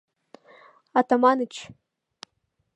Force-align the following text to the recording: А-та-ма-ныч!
А-та-ма-ныч! 0.99 1.53